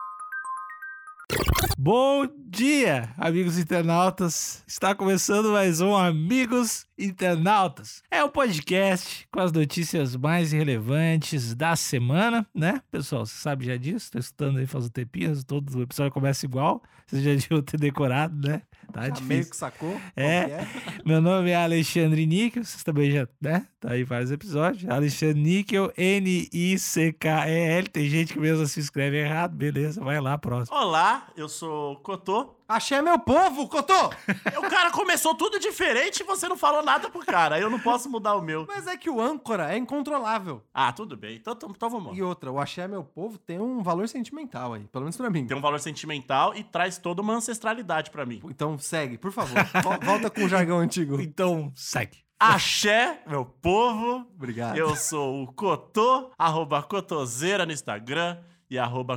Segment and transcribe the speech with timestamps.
[1.78, 4.64] Bom dia, amigos internautas.
[4.66, 8.02] Está começando mais um Amigos Internautas.
[8.10, 12.82] É o podcast com as notícias mais relevantes da semana, né?
[12.90, 14.06] Pessoal, você sabe já disso?
[14.06, 16.82] Estou escutando aí faz um tempinho, todo o episódio começa igual.
[17.06, 18.62] Vocês já deviam ter decorado, né?
[18.92, 19.26] Tá Já difícil.
[19.26, 20.00] meio que sacou?
[20.16, 20.44] É.
[20.44, 23.66] que Meu nome é Alexandre Níquel, vocês também já, né?
[23.80, 24.88] Tá aí vários episódios.
[24.88, 27.88] Alexandre Níquel, N-I-C-K-E-L.
[27.88, 30.76] Tem gente que mesmo se escreve errado, beleza, vai lá, próximo.
[30.76, 32.54] Olá, eu sou Cotô.
[32.74, 33.92] Achei meu povo, Cotô!
[34.58, 37.58] O cara começou tudo diferente e você não falou nada pro cara.
[37.58, 38.64] Eu não posso mudar o meu.
[38.66, 40.62] Mas é que o âncora é incontrolável.
[40.72, 41.36] Ah, tudo bem.
[41.36, 42.18] Então, então, então vamos lá.
[42.18, 45.46] E outra, o Axé meu povo tem um valor sentimental aí, pelo menos pra mim.
[45.46, 48.40] Tem um valor sentimental e traz toda uma ancestralidade pra mim.
[48.44, 49.62] Então segue, por favor.
[49.82, 51.20] Vol- Volta com o jargão antigo.
[51.22, 52.18] Então, segue.
[52.38, 54.26] Axé, meu povo.
[54.34, 54.76] Obrigado.
[54.76, 59.16] Eu sou o Cotô, arroba Cotoseira no Instagram e arroba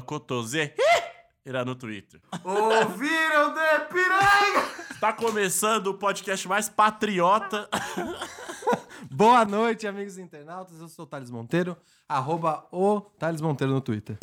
[1.45, 2.19] Cotoseira no Twitter.
[2.43, 4.67] Ouviram de piranga?
[4.99, 7.69] Tá começando o podcast mais patriota.
[9.11, 10.79] Boa noite, amigos internautas.
[10.81, 11.77] Eu sou o Thales Monteiro,
[12.09, 14.17] arroba o Thales Monteiro no Twitter.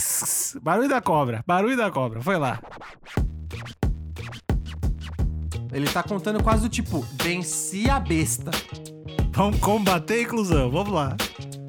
[0.60, 2.60] Barulho da cobra, barulho da cobra, foi lá.
[5.72, 8.50] Ele tá contando quase do tipo, venci a besta.
[9.30, 11.16] Vamos combater a inclusão, vamos lá.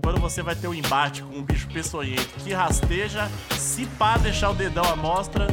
[0.03, 4.51] Quando você vai ter um embate com um bicho peçonhento que rasteja, se pá deixar
[4.51, 5.47] o dedão à mostra,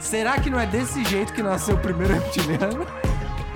[0.00, 2.86] Será que não é desse jeito que nasceu o primeiro reptiliano?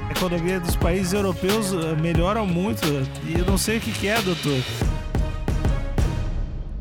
[0.07, 2.83] A economia dos países europeus eh, melhora muito
[3.25, 4.61] e eu não sei o que, que é, doutor.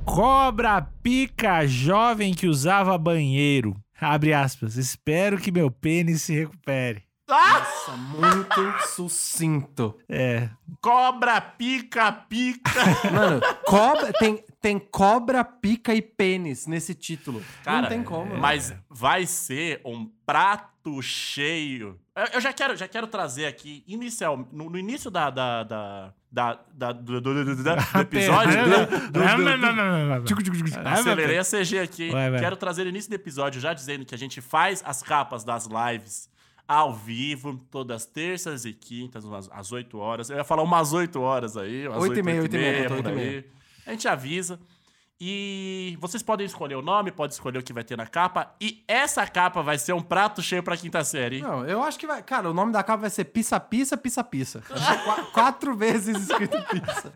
[0.03, 3.77] Cobra pica jovem que usava banheiro.
[3.97, 4.75] Abre aspas.
[4.75, 7.03] Espero que meu pênis se recupere.
[7.31, 9.97] Nossa, muito sucinto.
[10.09, 10.49] É,
[10.81, 12.71] cobra, pica, pica.
[13.11, 17.43] Mano, cobra, tem, tem cobra, pica e pênis nesse título.
[17.63, 18.37] Cara, não tem como.
[18.37, 21.99] Mas vai ser um prato cheio.
[22.15, 26.13] Eu, eu já quero, já quero trazer aqui, inicial, no, no início da, da, da,
[26.31, 27.69] da, da- do, do- do- do-
[28.01, 28.53] episódio.
[30.99, 32.09] Acelerei a CG aqui.
[32.11, 32.39] Vai, vai.
[32.39, 35.67] Quero trazer no início do episódio já dizendo que a gente faz as capas das
[35.67, 36.29] lives
[36.67, 40.29] ao vivo, todas terças e quintas, umas- às 8 horas.
[40.29, 42.87] Eu ia falar umas 8 horas aí, umas Oito e meia, oito oito e meia,
[42.89, 43.15] por aí.
[43.15, 43.45] meia.
[43.85, 44.59] A gente avisa.
[45.23, 48.55] E vocês podem escolher o nome, pode escolher o que vai ter na capa.
[48.59, 51.41] E essa capa vai ser um prato cheio pra quinta série.
[51.43, 52.23] Não, eu acho que vai.
[52.23, 54.61] Cara, o nome da capa vai ser Pissa Pissa Pissa Pissa.
[54.61, 57.13] Qu- quatro vezes escrito pizza.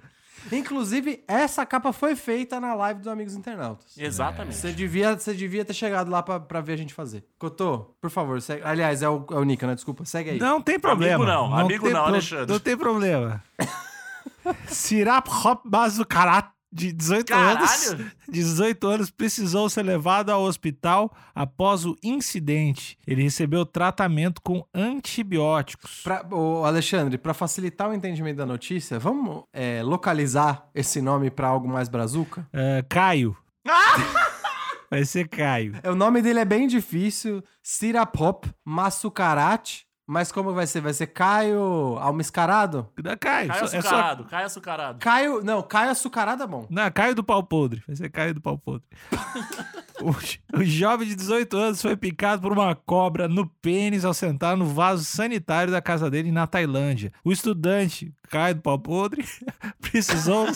[0.51, 3.97] Inclusive, essa capa foi feita na live dos Amigos Internautas.
[3.97, 4.56] Exatamente.
[4.56, 7.25] Você devia, você devia ter chegado lá pra, pra ver a gente fazer.
[7.39, 8.61] Cotô, por favor, segue.
[8.63, 9.75] Aliás, é o, é o Nica, né?
[9.75, 10.39] Desculpa, segue aí.
[10.39, 11.25] Não tem problema.
[11.25, 12.51] não, amigo tem não, pro- Alexandre.
[12.53, 13.44] Não tem problema.
[14.67, 18.12] Sirap Hop Bazucarat, de 18 anos, Caralho!
[18.28, 22.97] 18 anos, precisou ser levado ao hospital após o incidente.
[23.08, 26.02] Ele recebeu tratamento com antibióticos.
[26.03, 31.47] Pra, ô, Alexandre, pra facilitar o entendimento da notícia, vamos é, localizar esse nome pra
[31.47, 32.46] algo mais brazuca?
[32.52, 33.35] É, Caio.
[34.91, 35.80] Vai ser Caio.
[35.81, 40.81] É, O nome dele é bem difícil, Sirapop Massucarat, mas como vai ser?
[40.81, 42.88] Vai ser Caio Almiscarado?
[43.01, 43.47] Da Caio.
[43.49, 44.99] Cai só- é só açucarado, cai açucarado.
[44.99, 46.67] Caio, não, Caio Açucarado é bom.
[46.69, 47.83] Não, Caio do pau podre.
[47.88, 48.85] Vai ser Caio do pau podre.
[50.01, 54.66] o, jovem de 18 anos foi picado por uma cobra no pênis ao sentar no
[54.66, 57.11] vaso sanitário da casa dele na Tailândia.
[57.23, 59.23] O estudante, Caio do pau podre,
[59.79, 60.47] precisou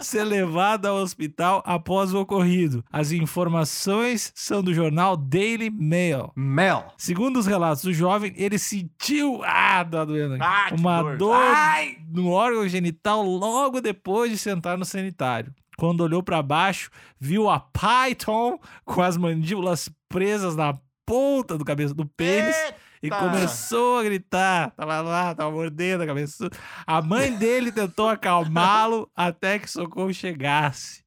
[0.00, 2.84] ser levado ao hospital após o ocorrido.
[2.90, 6.30] As informações são do jornal Daily Mail.
[6.36, 6.92] Mel.
[6.96, 10.36] Segundo os relatos do jovem, ele sentiu ah, tá doendo.
[10.40, 11.16] Ah, uma dor.
[11.16, 11.36] dor
[12.08, 15.52] no órgão genital logo depois de sentar no sanitário.
[15.76, 21.94] Quando olhou pra baixo, viu a Python com as mandíbulas presas na ponta do cabeça
[21.94, 22.56] do pênis
[23.02, 23.18] e Eita!
[23.18, 24.70] começou a gritar.
[24.72, 26.48] Tava lá, tava mordendo a cabeça.
[26.86, 31.04] A mãe dele tentou acalmá-lo até que socorro chegasse.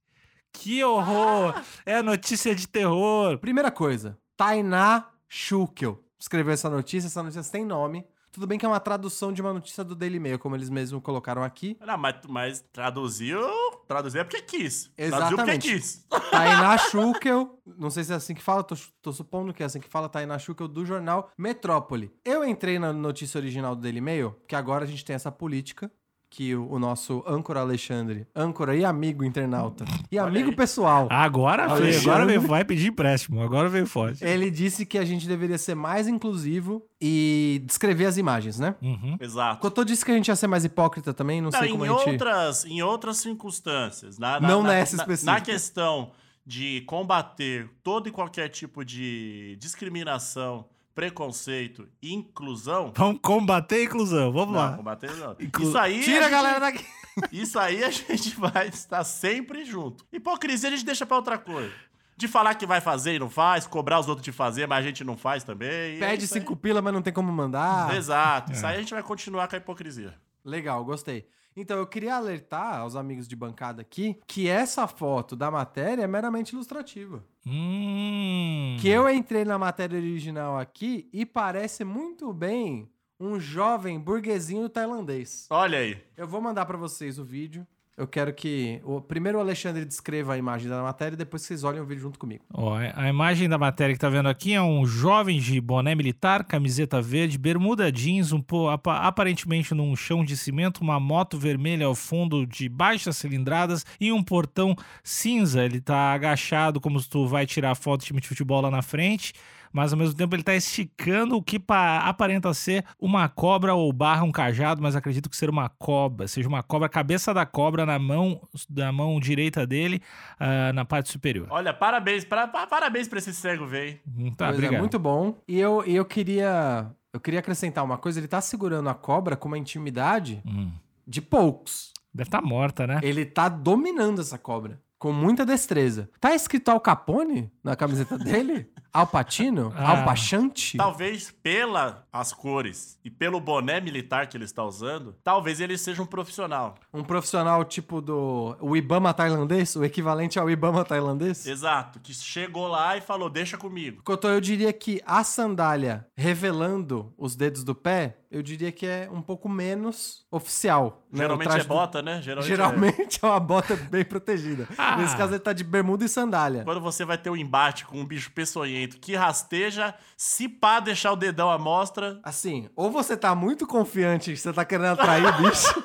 [0.53, 1.55] Que horror!
[1.85, 3.37] É notícia de terror.
[3.37, 8.05] Primeira coisa, Tainá Schukel escreveu essa notícia, essa notícia tem nome.
[8.31, 11.01] Tudo bem que é uma tradução de uma notícia do Daily Mail, como eles mesmos
[11.01, 11.77] colocaram aqui.
[11.85, 13.39] Não, mas, mas traduziu.
[13.87, 14.91] Traduziu é porque quis.
[14.95, 15.67] Traduziu Exatamente.
[15.67, 16.07] porque quis.
[16.29, 19.79] Tainá Schukel, não sei se é assim que fala, tô, tô supondo que é assim
[19.79, 22.11] que fala, Tainá Schukel do jornal Metrópole.
[22.23, 25.91] Eu entrei na notícia original do Daily Mail, que agora a gente tem essa política
[26.31, 31.77] que o, o nosso âncora Alexandre, âncora e amigo internauta, e amigo pessoal, Agora veio,
[31.81, 32.09] Alexandre.
[32.09, 34.23] agora veio, vai pedir empréstimo, agora veio forte.
[34.23, 38.75] ele disse que a gente deveria ser mais inclusivo e descrever as imagens, né?
[38.81, 39.17] Uhum.
[39.19, 39.59] Exato.
[39.59, 41.83] Cotô disse que a gente ia ser mais hipócrita também, não, Não, sei em, como
[41.83, 42.09] a gente...
[42.11, 44.17] outras, em outras circunstâncias.
[44.19, 45.31] Na, Não na, nessa na- específica.
[45.33, 46.11] Na questão
[46.45, 50.65] de combater todo e qualquer tipo de discriminação,
[50.99, 52.91] preconceito e inclusão.
[52.95, 54.73] Vamos combater a inclusão, vamos Não, lá.
[54.75, 55.31] combater não.
[55.39, 56.03] Inclu- Isso aí.
[56.03, 56.85] Tira a gente- galera daqui!
[57.31, 60.05] Isso aí a gente vai estar sempre junto.
[60.11, 61.71] Hipocrisia a gente deixa pra outra coisa.
[62.17, 64.87] De falar que vai fazer e não faz, cobrar os outros de fazer, mas a
[64.87, 65.95] gente não faz também.
[65.95, 67.95] é Pede cinco pila, mas não tem como mandar.
[67.95, 68.51] Exato.
[68.51, 70.13] Isso aí a gente vai continuar com a hipocrisia.
[70.43, 71.25] Legal, gostei.
[71.55, 76.07] Então, eu queria alertar aos amigos de bancada aqui que essa foto da matéria é
[76.07, 77.23] meramente ilustrativa.
[77.45, 78.77] Hum.
[78.79, 85.47] Que eu entrei na matéria original aqui e parece muito bem um jovem burguesinho tailandês.
[85.49, 86.01] Olha aí.
[86.15, 87.67] Eu vou mandar pra vocês o vídeo.
[87.99, 91.65] Eu quero que o primeiro o Alexandre descreva a imagem da matéria e depois vocês
[91.65, 92.45] olhem o vídeo junto comigo.
[92.53, 96.45] Ó, a imagem da matéria que tá vendo aqui é um jovem de boné militar,
[96.45, 101.93] camiseta verde, bermuda jeans, um apa- aparentemente num chão de cimento, uma moto vermelha ao
[101.93, 105.65] fundo de baixas cilindradas e um portão cinza.
[105.65, 108.81] Ele tá agachado como se tu vai tirar foto de time de futebol lá na
[108.81, 109.33] frente.
[109.71, 113.91] Mas ao mesmo tempo ele tá esticando o que pa- aparenta ser uma cobra ou
[113.93, 117.45] barra um cajado, mas acredito que seja uma cobra, seja uma cobra, a cabeça da
[117.45, 120.01] cobra na mão da mão direita dele,
[120.39, 121.47] ah, na parte superior.
[121.49, 123.99] Olha, parabéns, pra, pa- parabéns pra esse cego, velho.
[124.07, 124.75] Hum, Tá, Pois obrigado.
[124.75, 125.35] é, muito bom.
[125.47, 126.87] E eu, e eu queria.
[127.11, 130.71] Eu queria acrescentar uma coisa: ele tá segurando a cobra com uma intimidade Hum.
[131.07, 131.91] de poucos.
[132.13, 132.99] Deve estar morta, né?
[133.03, 134.79] Ele tá dominando essa cobra.
[134.97, 136.09] Com muita destreza.
[136.19, 138.69] Tá escrito Al Capone na camiseta dele?
[138.93, 139.73] Al Pacino?
[139.75, 139.91] Ah.
[139.99, 140.77] Al Pachante?
[140.77, 146.01] Talvez pela as cores e pelo boné militar que ele está usando, talvez ele seja
[146.01, 146.75] um profissional.
[146.93, 149.75] Um profissional tipo do o Ibama tailandês?
[149.75, 151.45] O equivalente ao Ibama tailandês?
[151.45, 154.01] Exato, que chegou lá e falou: "Deixa comigo".
[154.03, 159.09] Cotô, eu diria que a sandália revelando os dedos do pé, eu diria que é
[159.11, 161.03] um pouco menos oficial.
[161.11, 161.19] né?
[161.23, 162.21] Geralmente é do- bota, né?
[162.21, 164.67] Geralmente, Geralmente é uma bota bem protegida.
[164.77, 164.97] Ah.
[164.97, 166.61] Nesse caso, ele tá de bermuda e sandália.
[166.61, 166.63] é.
[166.63, 171.11] Quando você vai ter um embate com um bicho peçonhento que rasteja, se pá deixar
[171.11, 175.25] o dedão à mostra, Assim, ou você tá muito confiante que você tá querendo atrair
[175.25, 175.83] o bicho,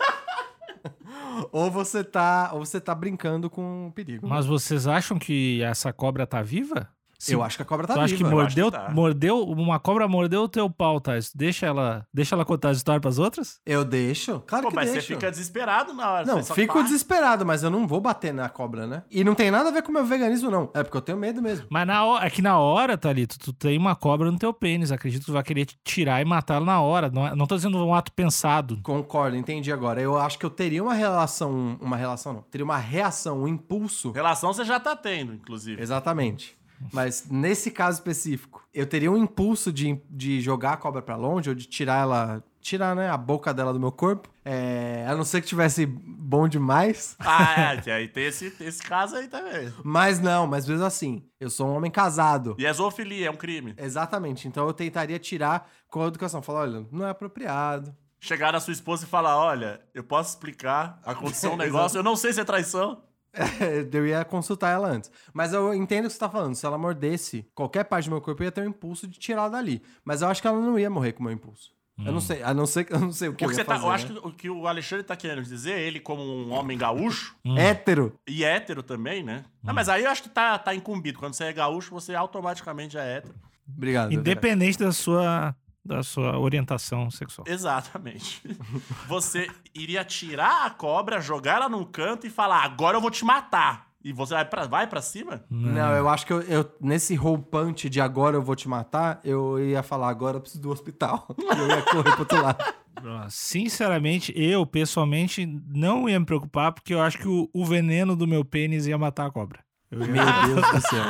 [1.52, 4.26] ou você tá, ou você tá brincando com o perigo.
[4.26, 6.88] Mas vocês acham que essa cobra tá viva?
[7.32, 8.31] Eu acho que a cobra tá tu acha que viva.
[8.31, 8.93] mordeu, acho que tá.
[8.93, 11.12] mordeu, uma cobra mordeu o teu pau, tá?
[11.35, 13.61] Deixa ela, deixa ela contar a história pras outras?
[13.65, 14.41] Eu deixo?
[14.47, 15.06] Claro pô, que mas deixo.
[15.06, 16.26] você fica desesperado na hora.
[16.26, 16.82] Não, fico pá.
[16.82, 19.03] desesperado, mas eu não vou bater na cobra, né?
[19.11, 20.71] E não tem nada a ver com o meu veganismo, não.
[20.75, 21.67] É porque eu tenho medo mesmo.
[21.71, 24.91] Mas na hora, é que na hora, Thalito, tu tem uma cobra no teu pênis.
[24.93, 27.11] Acredito que tu vai querer te tirar e matá-la na hora.
[27.11, 28.81] Não, é- não tô dizendo um ato pensado.
[28.82, 30.00] Concordo, entendi agora.
[30.00, 31.79] Eu acho que eu teria uma relação.
[31.81, 32.43] Uma relação, não.
[32.43, 34.11] Teria uma reação, um impulso.
[34.12, 35.81] Relação você já tá tendo, inclusive.
[35.81, 36.56] Exatamente.
[36.92, 41.48] Mas nesse caso específico, eu teria um impulso de, de jogar a cobra pra longe
[41.48, 42.44] ou de tirar ela.
[42.60, 44.31] Tirar, né, a boca dela do meu corpo.
[44.42, 47.14] É, a não ser que tivesse bom demais.
[47.19, 49.70] Ah, é, aí tem esse, esse caso aí também.
[49.84, 52.56] Mas não, mas mesmo assim, eu sou um homem casado.
[52.58, 53.75] E é zoofilia, é um crime.
[53.76, 54.48] Exatamente.
[54.48, 56.40] Então eu tentaria tirar com a educação.
[56.40, 57.94] Falar, olha, não é apropriado.
[58.19, 62.16] Chegar na sua esposa e falar: olha, eu posso explicar, aconteceu um negócio, eu não
[62.16, 63.02] sei se é traição.
[63.92, 65.10] eu ia consultar ela antes.
[65.32, 66.54] Mas eu entendo o que você tá falando.
[66.54, 69.48] Se ela mordesse qualquer parte do meu corpo, eu ia ter um impulso de tirar
[69.48, 69.82] dali.
[70.04, 71.72] Mas eu acho que ela não ia morrer com o meu impulso.
[72.04, 73.54] Eu não sei, a não ser que eu não sei o que O eu que
[73.54, 74.20] ia você tá- fazer, eu acho né?
[74.20, 78.19] que o que o Alexandre tá querendo dizer, ele como um homem gaúcho, Hétero.
[78.26, 79.44] e hétero também, né?
[79.62, 81.20] Não, mas aí eu acho que tá, tá incumbido.
[81.20, 83.34] Quando você é gaúcho, você automaticamente é hétero.
[83.69, 84.12] Obrigado.
[84.12, 87.46] Independente da sua, da sua orientação sexual.
[87.48, 88.43] Exatamente.
[89.06, 93.24] Você iria tirar a cobra, jogar ela num canto e falar: agora eu vou te
[93.24, 93.93] matar.
[94.06, 95.43] E você vai pra, vai pra cima?
[95.48, 99.58] Não, eu acho que eu, eu- nesse roupante de agora eu vou te matar, eu
[99.58, 101.26] ia falar agora eu preciso do hospital.
[101.41, 102.62] E eu ia correr pro outro lado.
[102.96, 108.14] Ah, Sinceramente, eu, pessoalmente, não ia me preocupar, porque eu acho que o, o veneno
[108.14, 109.60] do meu pênis ia matar a cobra.
[109.91, 111.05] Eu ia- Meu Deus do céu.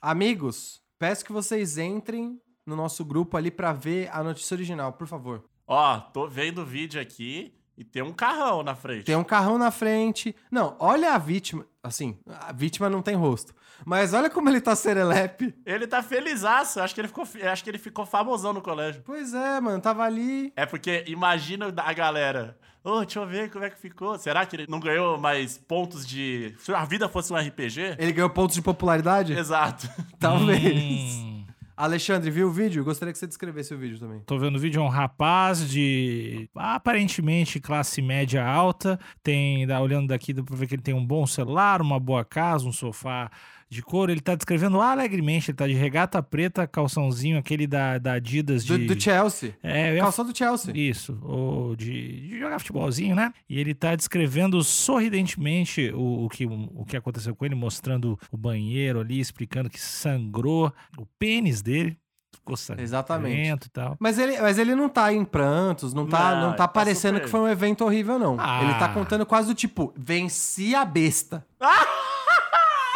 [0.00, 2.38] Amigos, peço que vocês entrem
[2.68, 5.44] no nosso grupo ali pra ver a notícia original, por favor.
[5.66, 9.04] Ó, tô vendo o vídeo aqui e tem um carrão na frente.
[9.04, 10.34] Tem um carrão na frente.
[10.50, 11.64] Não, olha a vítima.
[11.82, 13.54] Assim, a vítima não tem rosto.
[13.86, 15.54] Mas olha como ele tá serelepe.
[15.64, 16.80] Ele tá felizaço.
[16.80, 19.02] Acho que ele ficou, acho que ele ficou famosão no colégio.
[19.04, 20.52] Pois é, mano, tava ali.
[20.56, 22.58] É porque imagina a galera.
[22.82, 24.18] Ô, deixa eu ver como é que ficou.
[24.18, 26.54] Será que ele não ganhou mais pontos de.
[26.58, 27.96] Se a vida fosse um RPG?
[27.98, 29.32] Ele ganhou pontos de popularidade?
[29.32, 29.88] Exato.
[30.18, 31.37] Talvez.
[31.78, 32.82] Alexandre, viu o vídeo?
[32.82, 34.20] Gostaria que você descrevesse o vídeo também.
[34.26, 38.98] Tô vendo o vídeo, é um rapaz de aparentemente classe média alta.
[39.22, 42.66] Tem, olhando daqui, dá pra ver que ele tem um bom celular, uma boa casa,
[42.66, 43.30] um sofá
[43.70, 44.10] de couro.
[44.10, 48.78] Ele tá descrevendo alegremente, ele tá de regata preta, calçãozinho, aquele da, da Adidas Do,
[48.78, 48.86] de...
[48.86, 49.56] do Chelsea.
[49.62, 50.72] É, eu ia Calção do Chelsea.
[50.76, 53.32] Isso, ou de, de jogar futebolzinho, né?
[53.48, 58.36] E ele tá descrevendo sorridentemente o, o que, o que aconteceu com ele, mostrando o
[58.36, 61.96] banheiro ali, explicando que sangrou o pênis dele.
[62.34, 63.66] Ficou sangrento Exatamente.
[63.66, 63.96] e tal.
[63.98, 67.16] Mas ele, mas ele não tá em prantos, não tá, Não, não, tá tá parecendo
[67.16, 68.36] super- que foi um evento horrível, não.
[68.38, 68.62] Ah.
[68.62, 71.46] Ele tá contando quase do tipo, venci a besta.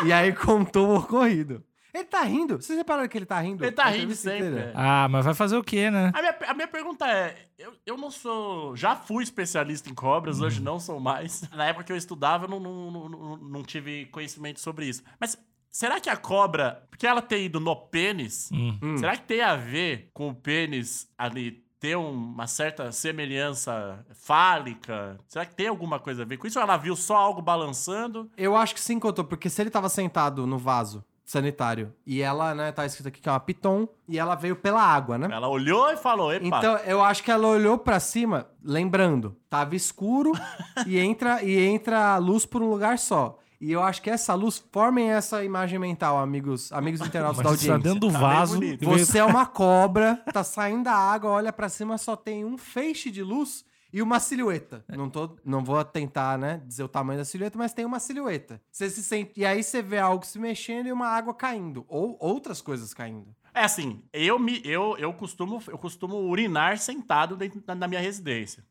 [0.07, 1.65] e aí contou o ocorrido.
[1.95, 2.57] Ele tá rindo.
[2.57, 3.63] Vocês repararam que ele tá rindo?
[3.63, 4.73] Ele tá rindo sempre, é.
[4.75, 6.11] Ah, mas vai fazer o quê, né?
[6.15, 8.75] A minha, a minha pergunta é: eu, eu não sou.
[8.75, 10.65] Já fui especialista em cobras, hoje Uhum.
[10.65, 11.43] não sou mais.
[11.55, 15.03] Na época que eu estudava, eu não, não, não, não- tive conhecimento sobre isso.
[15.21, 15.37] Mas
[15.71, 18.79] será que a cobra, porque ela tem ido no pênis, Hum.
[18.83, 18.97] Hum.
[18.97, 25.19] será que tem a ver com o pênis ali ter uma certa semelhança fálica?
[25.27, 26.57] Será que tem alguma coisa a ver com isso?
[26.61, 28.31] Ou ela viu só algo balançando?
[28.37, 32.55] Eu acho que sim, contou, porque se ele tava sentado no vaso sanitário e ela,
[32.55, 35.29] né, tá escrito aqui que é uma piton, e ela veio pela água, né?
[35.29, 36.47] Ela olhou e falou: epa.
[36.47, 40.31] Então, eu acho que ela olhou pra cima, lembrando, tava escuro
[40.87, 43.39] e entra e entra a luz por um lugar só.
[43.65, 47.61] E eu acho que essa luz formem essa imagem mental, amigos, amigos internautas da Mas
[47.61, 47.95] você tá audiência.
[47.95, 48.65] dentro do Tá bem vaso.
[48.65, 52.45] e veio- Você é uma cobra, tá saindo da água, olha pra cima, só tem
[52.45, 54.85] um feixe de luz e uma silhueta.
[54.89, 58.61] Não, tô, não vou tentar, né, dizer o tamanho da silhueta, mas tem uma silhueta.
[58.69, 62.17] Você se sente, e aí você vê algo se mexendo e uma água caindo, ou
[62.21, 63.33] outras coisas caindo.
[63.55, 68.01] É assim, eu me eu, eu costumo eu costumo urinar sentado dentro da, na minha
[68.01, 68.65] residência.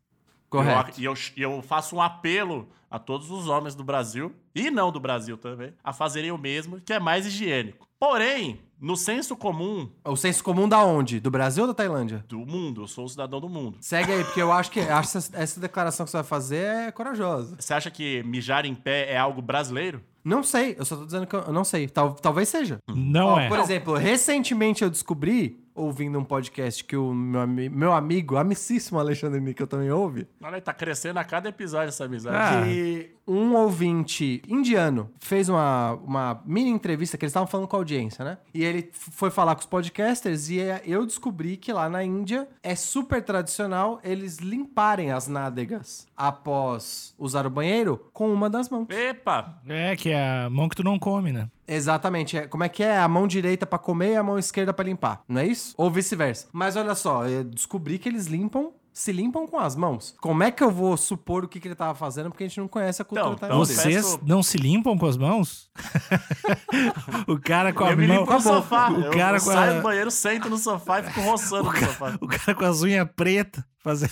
[0.52, 0.92] Correto.
[1.00, 4.70] Eu- E eu, e eu faço um apelo a todos os homens do Brasil, e
[4.70, 7.88] não do Brasil também, a fazerem o mesmo, que é mais higiênico.
[7.98, 11.20] Porém, no senso comum O senso comum da onde?
[11.20, 12.26] Do Brasil ou da Tailândia?
[12.28, 13.78] do mundo, eu sou um cidadão do mundo.
[13.80, 16.92] Segue aí, porque eu acho que acho essa, essa declaração que você vai fazer é
[16.92, 17.56] corajosa.
[17.60, 20.02] Você acha que mijar em pé é algo brasileiro?
[20.24, 21.88] Não sei, eu só tô dizendo que eu eu não sei.
[21.88, 22.78] Tal, talvez seja.
[22.94, 23.48] Não Ó, é.
[23.48, 29.00] Por exemplo, recentemente eu descobri, ouvindo um podcast que o meu, ami- meu amigo, amicíssimo
[29.00, 32.38] Alexandre Níquel também ouve, Olha, aí, tá crescendo a cada episódio essa amizade.
[32.38, 32.64] Ah.
[32.66, 37.80] que um ouvinte indiano fez uma, uma mini entrevista que eles estavam falando com a
[37.80, 38.38] audiência, né?
[38.54, 42.48] E ele foi falar com os podcasters e é- eu descobri que lá na Índia
[42.64, 48.88] é super tradicional eles limparem as nádegas após usar o banheiro com uma das mãos.
[48.90, 49.62] Epa!
[49.68, 51.50] É, que é a mão que tu não come, né?
[51.68, 52.36] Exatamente.
[52.38, 52.98] É, como é que é?
[52.98, 55.24] A mão direita pra comer e a mão esquerda pra limpar.
[55.28, 55.74] Não é isso?
[55.78, 56.48] Ou vice-versa.
[56.52, 60.14] Mas olha só, eu descobri que eles limpam, se limpam com as mãos.
[60.20, 62.30] Como é que eu vou supor o que, que ele tava fazendo?
[62.30, 63.74] Porque a gente não conhece a cultura Então, tailandesa.
[63.74, 65.70] Você- Vocês peço- não se limpam com as mãos?
[67.28, 68.20] o cara com a eu me mão.
[68.20, 68.90] limpo no sofá.
[68.92, 71.64] O eu cara eu com saio do a, banheiro, sento no sofá e fico roçando
[71.72, 72.18] no sofá.
[72.20, 74.12] o cara com as unhas pretas fazendo.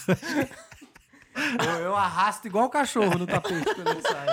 [1.64, 4.26] Eu, eu arrasto igual o cachorro no tapete quando ele sai.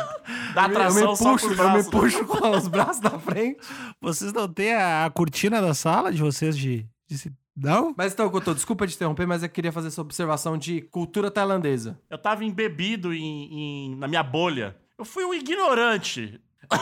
[0.54, 1.90] Dá Eu me- eu me puxo, com os eu me braços.
[1.90, 3.58] puxo com os braços na frente.
[4.00, 6.86] Vocês não têm a, a cortina da sala de vocês de.
[7.08, 7.94] de se- Não?
[7.96, 11.98] Mas então, Couto, desculpa te interromper, mas eu queria fazer essa observação de cultura tailandesa.
[12.10, 14.76] Eu tava embebido em, em- na minha bolha.
[14.98, 16.40] Eu fui um ignorante.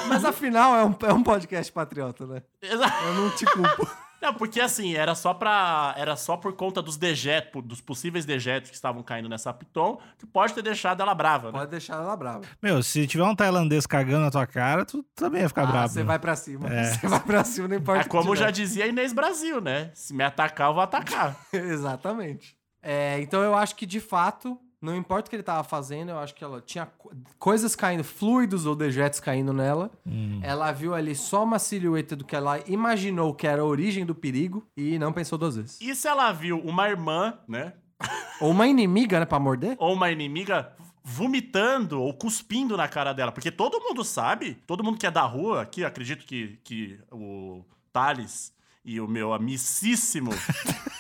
[0.09, 2.43] Mas afinal, é um, é um podcast patriota, né?
[2.63, 3.87] Exa- Eu não te culpo.
[4.23, 5.95] Não, porque assim, era só pra.
[5.97, 10.27] Era só por conta dos dejetos, dos possíveis dejetos que estavam caindo nessa Piton, que
[10.27, 11.59] pode ter deixado ela brava, né?
[11.59, 12.43] Pode deixar ela brava.
[12.63, 15.89] Meu, se tiver um tailandês cagando na tua cara, tu também ia ficar Ah, bravo.
[15.93, 16.05] você né?
[16.07, 16.69] vai pra cima.
[16.73, 16.85] É.
[16.95, 18.01] Você vai pra cima, não importa.
[18.03, 19.91] É como já dizia Inês Brasil, né?
[19.95, 21.37] Se me atacar, eu vou atacar.
[21.53, 22.57] Exatamente.
[22.83, 26.19] É, então eu acho que de fato, não importa o que ele tava fazendo, eu
[26.19, 29.91] acho que ela tinha co- coisas caindo, fluidos ou dejetos caindo nela.
[30.07, 30.41] Hum.
[30.43, 34.15] Ela viu ali só uma silhueta do que ela imaginou que era a origem do
[34.15, 35.81] perigo e não pensou duas vezes.
[35.81, 37.73] E se ela viu uma irmã, né?
[38.41, 39.77] Ou uma inimiga, né, pra morder?
[39.79, 40.73] Ou uma inimiga
[41.03, 43.31] vomitando ou cuspindo na cara dela.
[43.33, 47.63] Porque todo mundo sabe, todo mundo que é da rua, aqui, acredito que, que o
[47.93, 48.53] Thales
[48.85, 50.31] e o meu amicíssimo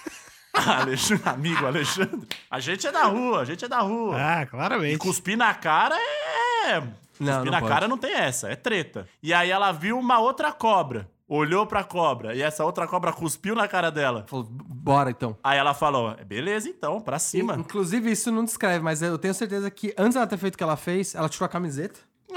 [0.70, 4.16] Alexandre, amigo Alexandre, a gente é da rua, a gente é da rua.
[4.18, 4.98] Ah, E claramente.
[4.98, 6.80] cuspir na cara é.
[6.80, 7.72] Não, cuspir não na pode.
[7.72, 9.06] cara não tem essa, é treta.
[9.22, 13.54] E aí ela viu uma outra cobra, olhou pra cobra, e essa outra cobra cuspiu
[13.54, 14.24] na cara dela.
[14.28, 15.36] Falou, bora então.
[15.42, 17.54] Aí ela falou: beleza, então, pra cima.
[17.56, 20.64] Inclusive, isso não descreve, mas eu tenho certeza que antes dela ter feito o que
[20.64, 22.00] ela fez, ela tirou a camiseta.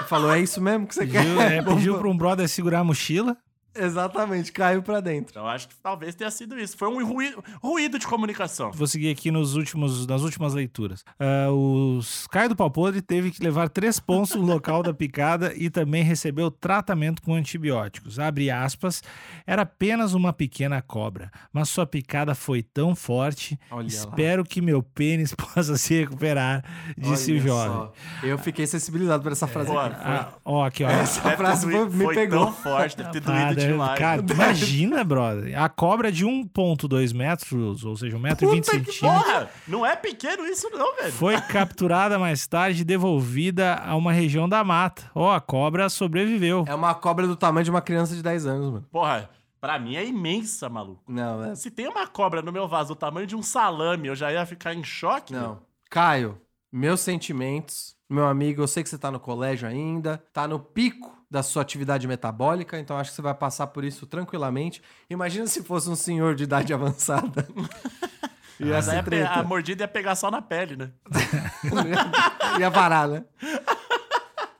[0.00, 1.52] e falou: é isso mesmo que você Pediu, quer?
[1.52, 3.36] é, pediu pra um brother segurar a mochila.
[3.74, 5.30] Exatamente, caiu pra dentro.
[5.30, 6.76] Então acho que talvez tenha sido isso.
[6.76, 8.72] Foi um ruído, ruído de comunicação.
[8.72, 11.04] Vou seguir aqui nos últimos, nas últimas leituras.
[11.18, 15.52] Ah, os Caio do Pau Podre teve que levar três pontos no local da picada
[15.56, 18.18] e também recebeu tratamento com antibióticos.
[18.18, 19.02] Abre aspas,
[19.46, 23.58] era apenas uma pequena cobra, mas sua picada foi tão forte.
[23.70, 23.86] Olha lá.
[23.86, 26.64] Espero que meu pênis possa se recuperar,
[26.96, 27.72] disse Olha o jovem.
[27.72, 27.92] só.
[28.22, 29.96] Eu fiquei sensibilizado por essa frase Pô, aqui.
[30.04, 30.88] Ah, ó, aqui, ó.
[30.88, 32.46] Essa frase foi- me foi pegou.
[32.46, 33.98] tão forte, deve ter doído deve- demais.
[33.98, 35.60] Cara, imagina, brother.
[35.60, 38.98] A cobra de 1,2 metros, ou seja, 1,20m Puta que centímetros.
[39.00, 41.12] Porra, não é pequeno isso não, velho.
[41.12, 45.10] Foi capturada mais tarde e devolvida a uma região da mata.
[45.14, 46.64] Ó, a cobra sobreviveu.
[46.66, 48.86] É uma cobra do tamanho de uma criança de 10 anos, mano.
[48.90, 49.28] Porra,
[49.60, 51.02] pra mim é imensa, maluco.
[51.08, 51.54] Não, é...
[51.54, 54.44] Se tem uma cobra no meu vaso do tamanho de um salame, eu já ia
[54.46, 55.32] ficar em choque.
[55.32, 55.42] meu.
[55.42, 55.58] Não.
[55.90, 56.38] Caio,
[56.72, 57.96] meus sentimentos.
[58.10, 61.62] Meu amigo, eu sei que você tá no colégio ainda, tá no pico da sua
[61.62, 64.82] atividade metabólica, então acho que você vai passar por isso tranquilamente.
[65.10, 67.46] Imagina se fosse um senhor de idade avançada.
[68.58, 69.32] e Mas essa aí a, pe- treta.
[69.34, 70.90] a mordida ia pegar só na pele, né?
[72.58, 73.24] Ia varar, né?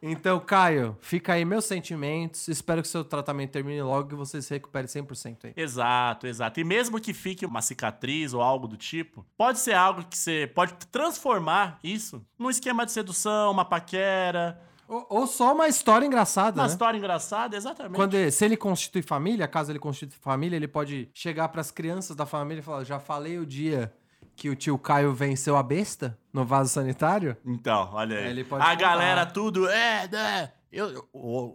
[0.00, 2.46] Então, Caio, fica aí meus sentimentos.
[2.46, 5.52] Espero que seu tratamento termine logo e você se recupere 100% aí.
[5.56, 6.60] Exato, exato.
[6.60, 10.46] E mesmo que fique uma cicatriz ou algo do tipo, pode ser algo que você
[10.54, 16.57] pode transformar isso num esquema de sedução, uma paquera, Ou, ou só uma história engraçada,
[16.61, 16.73] uma né?
[16.73, 17.95] história engraçada, exatamente.
[17.95, 22.16] Quando ele- se ele constitui família, caso ele constitui família, ele pode chegar pras crianças
[22.16, 23.92] da família e falar: Já falei o dia
[24.35, 27.37] que o tio Caio venceu a besta no vaso sanitário?
[27.45, 28.28] Então, olha aí.
[28.28, 28.80] Ele pode a contar.
[28.80, 30.52] galera tudo, é, né?
[30.71, 31.09] Eu,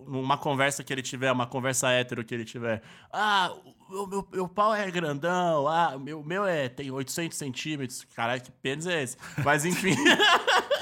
[0.07, 2.81] numa conversa que ele tiver, uma conversa hétero que ele tiver.
[3.11, 3.53] Ah,
[3.91, 5.67] o meu, meu pau é grandão.
[5.67, 8.03] Ah, o meu, meu é, tem 800 centímetros.
[8.15, 9.15] Caralho, que pênis é esse?
[9.45, 9.95] Mas enfim.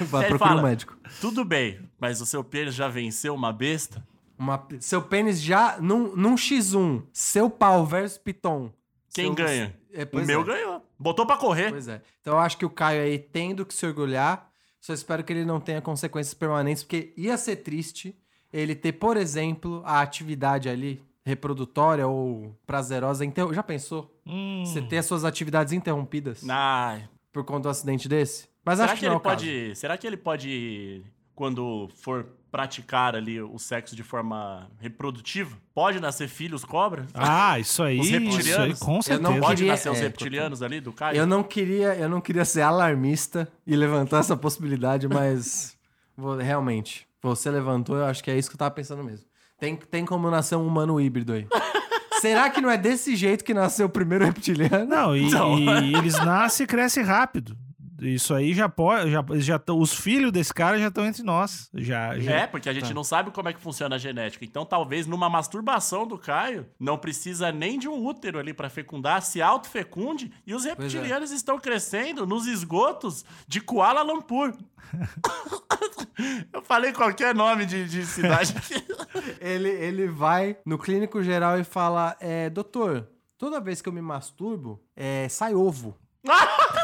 [0.00, 0.96] Vai Ele procurar um médico.
[1.20, 4.06] Tudo bem, mas o seu pênis já venceu uma besta?
[4.38, 8.70] Uma- seu pênis já, num, num X1, seu pau versus Piton.
[9.14, 9.76] Quem Seu- ganha?
[9.92, 10.44] É, o meu é.
[10.44, 10.82] ganhou.
[10.98, 11.70] Botou pra correr.
[11.70, 12.02] Pois é.
[12.20, 14.50] Então eu acho que o Caio aí tem do que se orgulhar.
[14.78, 18.14] Só espero que ele não tenha consequências permanentes, porque ia ser triste
[18.52, 23.24] ele ter, por exemplo, a atividade ali reprodutória ou prazerosa.
[23.24, 23.52] Inter...
[23.52, 24.14] Já pensou?
[24.26, 28.46] Hum, Você ter as suas atividades interrompidas Ai, por conta de um acidente desse?
[28.66, 29.36] Mas será acho que, que, não é ele o caso.
[29.36, 29.76] pode.
[29.76, 31.02] Será que ele pode,
[31.34, 37.06] quando for praticar ali o sexo de forma reprodutiva, pode nascer filhos cobra?
[37.14, 38.78] Ah, isso aí, Os isso aí, reptilianos?
[38.80, 39.30] com Eu certeza.
[39.30, 41.16] não Pode queria- nascer os é, reptilianos ali do Caio?
[41.18, 45.76] Eu não queria, eu não queria ser alarmista e levantar essa possibilidade, mas
[46.16, 49.26] vou- realmente, você levantou, eu acho que é isso que eu tava pensando mesmo.
[49.58, 51.46] Tem, tem como nascer um humano híbrido aí.
[52.20, 54.86] Será que não é desse jeito que nasceu o primeiro reptiliano?
[54.86, 55.58] Não, e, Não.
[55.58, 57.56] e eles nascem e crescem rápido.
[58.00, 59.10] Isso aí já pode.
[59.10, 61.70] Já, já os filhos desse cara já estão entre nós.
[61.74, 62.32] Já, já.
[62.32, 62.94] É, porque a gente Tá.
[62.94, 64.44] não sabe como é que funciona a genética.
[64.44, 69.22] Então, talvez numa masturbação do Caio, não precisa nem de um útero ali pra fecundar,
[69.22, 70.70] se autofecunde e os é.
[70.70, 74.52] reptilianos estão crescendo nos esgotos de Kuala Lumpur.
[76.52, 78.54] Eu falei qualquer nome de, de cidade.
[79.40, 84.00] Ele, ele vai no clínico geral e fala: é, doutor, toda vez que eu me
[84.02, 85.96] masturbo, é, sai ovo.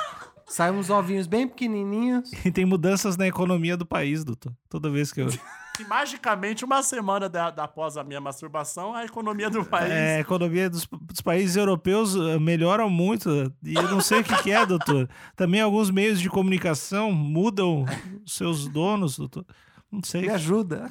[0.53, 2.31] sai uns ovinhos bem pequenininhos.
[2.45, 4.53] E tem mudanças na economia do país, doutor.
[4.69, 5.29] Toda vez que eu.
[5.81, 9.91] e magicamente, uma semana da, da- após a minha masturbação, a economia do país.
[9.91, 13.53] É, a economia dos, dos países europeus eh, melhoram muito.
[13.65, 15.09] E eu não sei o que, que é, doutor.
[15.35, 17.87] Também alguns meios de comunicação mudam
[18.27, 19.47] seus donos, doutor.
[19.91, 20.23] Não sei.
[20.23, 20.88] Me ajuda.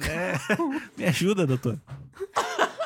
[0.96, 1.78] Me ajuda, doutor.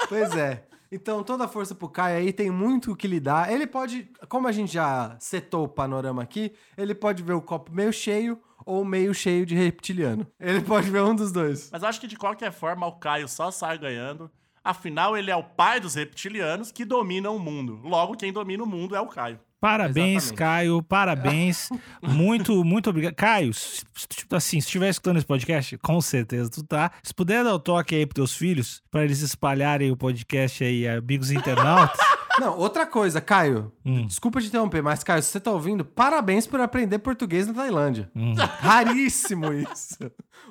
[0.08, 0.64] Pois é.
[0.90, 3.52] Então, toda a força pro Caio aí tem muito o que lidar.
[3.52, 7.72] Ele pode, como a gente já setou o panorama aqui, ele pode ver o copo
[7.72, 10.26] meio cheio ou meio cheio de reptiliano.
[10.38, 11.70] Ele pode ver um dos dois.
[11.72, 14.30] Mas acho que de qualquer forma o Caio só sai ganhando.
[14.62, 17.80] Afinal, ele é o pai dos reptilianos que dominam o mundo.
[17.84, 19.38] Logo, quem domina o mundo é o Caio.
[19.60, 20.34] Parabéns, Exatamente.
[20.38, 20.82] Caio.
[20.82, 21.68] Parabéns.
[22.02, 23.14] muito, muito obrigado.
[23.14, 23.82] Caio, se-
[24.32, 26.90] assim, se estiver escutando esse podcast, com certeza tu tá.
[27.02, 30.86] Se puder dar o toque aí pros teus filhos, pra eles espalharem o podcast aí,
[30.86, 31.98] amigos internautas.
[32.38, 33.72] Não, outra coisa, Caio.
[33.82, 34.06] Hum.
[34.06, 38.10] Desculpa te interromper, mas Caio, se você tá ouvindo, parabéns por aprender português na Tailândia.
[38.14, 38.34] Hum.
[38.60, 39.96] Raríssimo isso.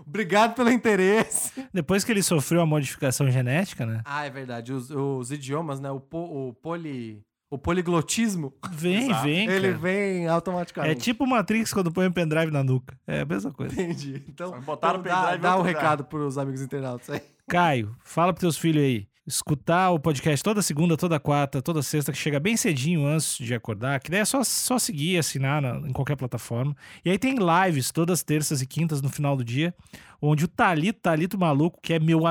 [0.04, 1.52] Obrigado pelo interesse.
[1.72, 4.02] Depois que ele sofreu a modificação genética, né?
[4.04, 4.74] Ah, é verdade.
[4.74, 5.92] Os, os idiomas, né?
[5.92, 7.22] O, po- o poli...
[7.50, 9.24] O poliglotismo, Vem, Exato.
[9.24, 9.48] vem.
[9.50, 9.78] ele cara.
[9.80, 11.02] vem É automaticamente.
[11.02, 12.98] tipo Matrix quando põe um pendrive na nuca.
[13.08, 13.74] É a mesma coisa.
[13.74, 14.24] Entendi.
[14.28, 15.74] Então, Só botaram então o dá, pendrive em dá um lugar.
[15.74, 17.22] recado pros amigos internautas aí.
[17.48, 19.08] Caio, fala pros teus filhos aí.
[19.28, 23.56] Escutar o podcast toda segunda, toda quarta, toda sexta, que chega bem cedinho antes de
[23.56, 24.00] acordar.
[24.00, 26.76] Que daí é só, só seguir e assinar na- em qualquer plataforma.
[27.04, 29.74] E aí tem lives todas terças e quintas no final do dia,
[30.22, 32.28] onde o Talito, Talito Maluco, que é meu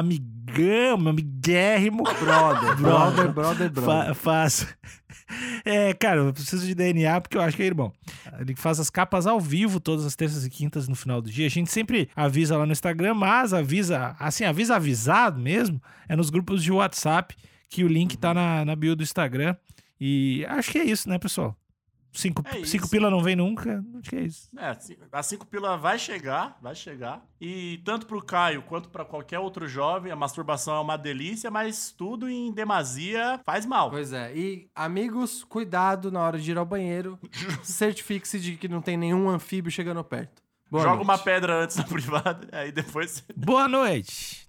[0.54, 2.04] amigão, meu amiguérrimo.
[2.20, 4.14] Brother, brother, brother, brother.
[4.14, 4.66] Fa faço.
[5.64, 7.90] É, cara, eu preciso de DNA porque eu acho que é irmão.
[8.38, 11.46] Ele faz as capas ao vivo todas as terças e quintas no final do dia.
[11.46, 16.28] A gente sempre avisa lá no Instagram, mas avisa, assim, avisa avisado mesmo, é nos
[16.28, 17.34] grupos de WhatsApp,
[17.70, 19.56] que o link tá na, na bio do Instagram.
[19.98, 21.56] E acho que é isso, né, pessoal?
[22.14, 23.84] Cinco, É cinco pila não vem nunca.
[23.98, 24.48] Acho que é isso.
[24.56, 24.76] É,
[25.12, 27.26] a 5 pila vai chegar, vai chegar.
[27.40, 31.90] E tanto pro Caio quanto pra qualquer outro jovem, a masturbação é uma delícia, mas
[31.90, 33.90] tudo em demasia faz mal.
[33.90, 34.32] Pois é.
[34.34, 37.18] E, amigos, cuidado na hora de ir ao banheiro.
[37.64, 40.40] Certifique-se de que não tem nenhum anfíbio chegando perto.
[40.70, 41.08] Boa Joga noite.
[41.08, 43.24] uma pedra antes na privada, aí depois.
[43.36, 44.46] Boa noite.